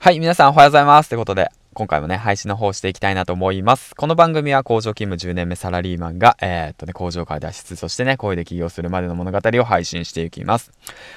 [0.00, 1.08] はい、皆さんおはようございます。
[1.08, 3.96] ということで、今回もね、配信の方していきたいなと思います。
[3.96, 10.70] この番組は工場勤務10年目サラリーマンが、えー、っとね、工場から脱出、そしてね、声で起業するまでの物語を配信していきます。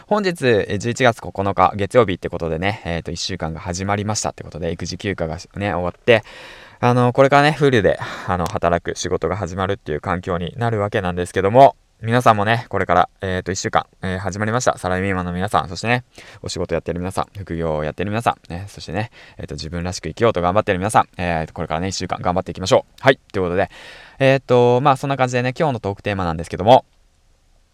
[0.08, 6.24] 本日、11月9日、月曜日ってことでね、えー、っと、1週間が始まりましたってことで、育児休暇がね、終わって、
[6.80, 14.76] あの、これからね、フルで、あの、働く仕事が始まるっていう環境になるわけなんですけども、皆さんもね、これから、えっ、ー、と、一週間、えー、始まりました。
[14.80, 16.04] サラリーマンの皆さん、そしてね、
[16.42, 22.94] お仕事やってる皆さん、副業をやってる皆さん、ね、そしてね、えっ、ー、と、自分らしく生きようと頑張ってる皆さん、えー、これからね、一週間頑張っていきましょう。
[23.02, 23.70] はい、ということで、
[24.18, 26.86] えっ、と、まあ、そんな感じでね、今日のトークテーマなんですけども、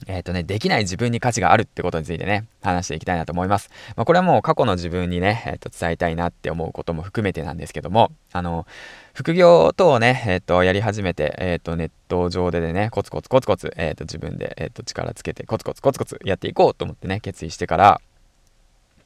[0.05, 3.69] えっ、ー、とね、できない自分に価値があるってことについてね、話していきたいなと思います。
[3.95, 8.67] まあ、これはもう過去の自分にね、え、ー、と、伝えたいなって思うことも含めてなんですけども、あの、
[9.13, 18.01] 副業等をね、えっ、ー、と、やり始めて、えっ、と、ネット上でね、コツコツコツコツ、えっ、と、自分で、えっ、と、力つけて、コツコツコツコツやっていこうと思ってね、決意してから、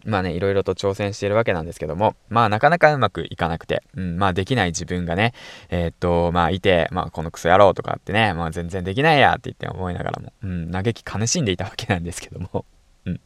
[0.06, 5.34] まあね、いろいろと挑戦しているわけなんですけども、まあなかなかうまくいかなくて、うん、まあできない自分がね、
[5.70, 12.66] えー、っと、まあいて、まあこのクソ野郎とかってね、まあ全然できないやって言って思いながらも、うん、嘆き悲しんでいたわけなんですけども、
[13.06, 13.20] うん。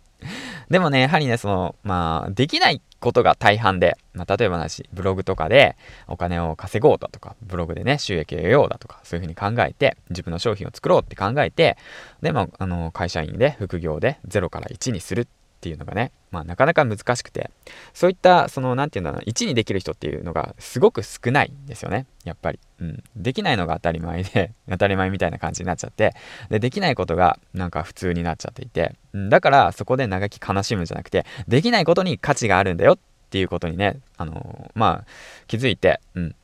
[0.70, 11.78] でもね、やはりね、その、まあ、できないことが大半で、まあ例えばなし、ブログとかでお金を稼ごうだとか、ブログでね、収益を得ようだとか、そういうふうに考えて、自分の商品を作ろうって考えて、
[12.22, 15.28] で、まあ、あの、会社員で副業で0から1にするっ
[15.66, 17.50] ていうのがね、まあ、なかなか難しくて、
[17.96, 22.60] そういった、その、なんていうんだろうな、1にできる人っていうのがすごく少ないんですよね、やっぱり。
[22.82, 23.04] うん。
[23.16, 26.14] できないのが当たり前で、 当たり前みたいな感じになっちゃって、
[26.52, 32.98] で、できないことがなんか普通になっちゃっていて、うん、だからそこで嘆き悲しむんじゃなくて、できないことに価値があるんだよっ
[33.32, 35.06] ていうことにね、あのー、まあ、
[35.48, 36.36] 気づいて、うん。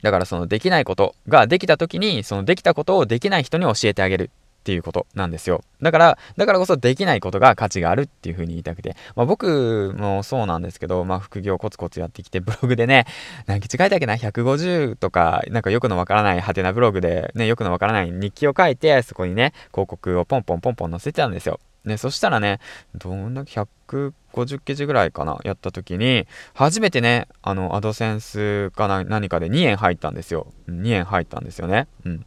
[0.00, 4.30] だからそのできないことができた時に、そのできたことをできない人に教えてあげる
[4.62, 5.64] っていうことなんですよ。
[5.82, 8.96] だから、だからこそできないことが価値があるっていう風に言いたくて。
[9.16, 13.06] まあ僕もそうなんですけど、まあ副業コツコツやってきて、 ブログでね、
[13.46, 21.58] 何日書いたっけな ?150 とか、なんかよくのわからないハテナブログで、ね、よくのわからない日記を書いて、そこにね、広告をポンポンポンポン載せてたんですよ。
[21.84, 22.60] ね、そしたらね、
[22.94, 30.52] どんだけ150記事ぐらいかな、やった時に、初めてね、あの、アドセンスかな、何かで2円入ったんですよ。
[30.68, 31.88] 2円入ったんですよね。
[32.04, 32.26] うん。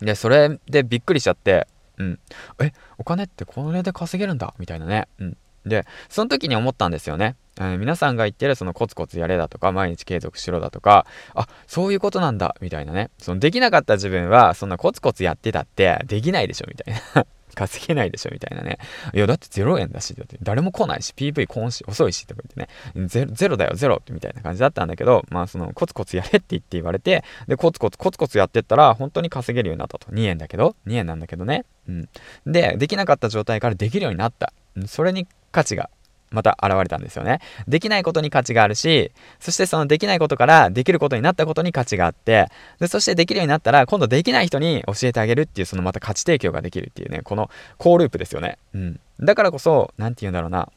[0.00, 1.66] で、それでびっくりしちゃって、
[1.98, 2.18] うん。
[2.60, 4.52] え、お金ってこれで稼げるんだ？
[4.58, 5.06] みたいなね。
[5.18, 5.36] うん。
[5.64, 7.36] で、その時に思ったんですよね。
[7.56, 13.10] えー、皆さんが言ってるそのコツコツやれだとか、毎日継続しろだとか、あ、そういうことなんだ、みたいなね。
[13.18, 18.78] そのできなかった自分は、そんなコツコツやってたってできないでしょ、みたいな稼げないでしょみたいなね。
[19.12, 30.10] いや、だって0円だし、だって誰も来ないし、PV 今し遅いし、とか言ってね、ゼゼロだよ、ゼロみたいな感じだったんだけど、まあ、その、コツコツやれって言って言われて、で、コツコツ、コツコツやってったら、本当に稼げるようになったと。
[30.12, 31.64] 2円だけど、2円なんだけどね。
[31.88, 32.08] うん。
[32.46, 34.52] で、できなかった状態からできるようになった。
[34.86, 35.88] それに価値が
[36.34, 37.40] また現れたんですよね。
[37.66, 42.48] できないことに価値があるし、そしてそのできないことからできることになったことに価値があって、
[42.80, 48.58] でそしてできるようになったら、今度できない人に教えてあげるっていう、そのまた価値提供ができるっていうね、このコーループですよね。
[48.74, 49.00] うん。
[49.20, 50.68] だからこそ、何て言うんだろうな。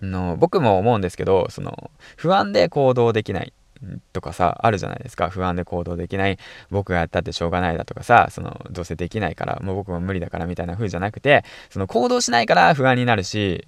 [0.00, 3.52] の僕も思うんですけど、その、不安で行動できない。
[4.12, 5.30] とかさ、あるじゃないですか。
[5.30, 6.38] 不安で行動できない。
[6.70, 13.64] 僕がやったってしょうがないだとかさ、その、どうせできないから、もう僕も無理だからみたいな風じゃなくて、その行動しないから不安になるし、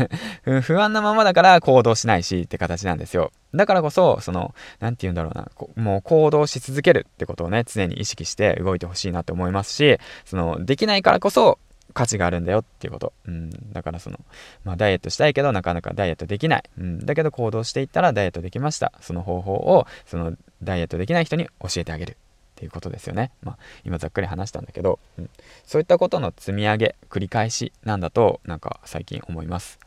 [0.62, 3.32] 不安なままだから行動しないしって形なんですよ。
[3.54, 5.48] だからこそ、その、なんて言うんだろうな、
[5.82, 11.58] もう行動し続けるってことをね、常に意識して動いてほしいなって思いますし、その、できないからこそ、
[11.92, 13.12] 価値があるんだよっていうこと。
[13.26, 13.50] うん。
[13.72, 14.18] だからその、
[14.64, 16.62] まあダイエットしたいけどなかなかダイエットできない。
[16.78, 17.04] うん。
[17.04, 18.92] だけど行動していったらダイエットできました。
[19.00, 22.16] その方法を、そのダイエットできない人に教えてあげる。
[22.54, 23.32] っていうことですよね。
[23.42, 25.30] まあ、今ざっくり話したんだけど、うん、
[25.66, 29.80] そういったことの積み上げ、繰り返しなんだと、なんか最近思います。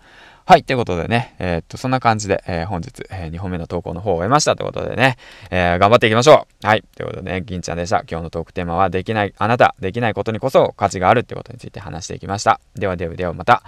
[0.50, 0.64] はい。
[0.64, 5.18] ということでね、えー、っと、そんな感じで、えー、本日、えー、2本目の投稿の方を終えましたということでね、
[5.52, 6.66] えー、頑張っていきましょう。
[6.66, 6.86] はい。
[6.96, 8.06] ということでね、銀ちゃんでした。
[8.10, 12.62] 今日のトークテーマは、できない、あなた、できないことにこそ価値があるってことについて話していきました。
[12.76, 13.62] ではではではまた、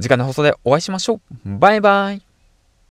[0.00, 1.20] 次回の放送でお会いしましょう。
[1.44, 2.29] バイバイ。